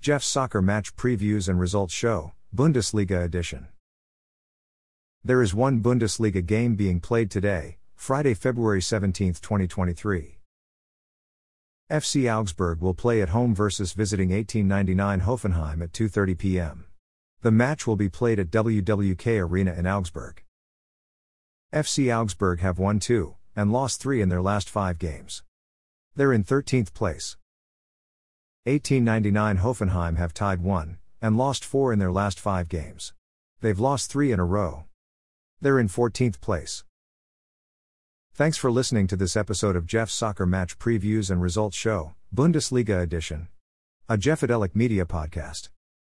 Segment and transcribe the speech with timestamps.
[0.00, 3.66] Jeff's Soccer Match Previews and Results Show, Bundesliga Edition.
[5.22, 10.38] There is one Bundesliga game being played today, Friday, February 17, 2023.
[11.90, 16.86] FC Augsburg will play at home versus visiting 1899 Hoffenheim at 2:30 p.m.
[17.42, 20.42] The match will be played at WWK Arena in Augsburg.
[21.74, 25.42] FC Augsburg have won 2 and lost 3 in their last 5 games.
[26.16, 27.36] They're in 13th place.
[28.64, 33.14] 1899 Hoffenheim have tied 1 and lost 4 in their last 5 games.
[33.62, 34.84] They've lost 3 in a row.
[35.62, 36.84] They're in 14th place.
[38.34, 43.02] Thanks for listening to this episode of Jeff's Soccer Match Previews and Results Show, Bundesliga
[43.02, 43.48] Edition.
[44.10, 45.70] A Jeffadelic Media Podcast.